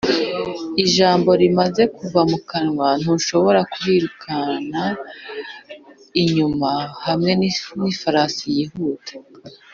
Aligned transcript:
ijambo 0.83 1.29
rimaze 1.41 1.83
kuva 1.97 2.21
mu 2.29 2.39
kanwa, 2.49 2.87
ntushobora 3.01 3.61
kurirukana 3.71 4.83
inyuma 6.23 6.71
hamwe 7.05 7.31
nifarasi 7.81 8.45
yihuta 8.57 9.13